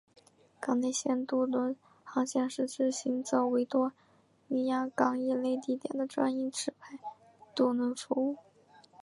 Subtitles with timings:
[0.59, 3.93] 港内线渡轮航线是指行走维多
[4.47, 6.97] 利亚港以内地点的专营持牌
[7.53, 8.35] 渡轮服务。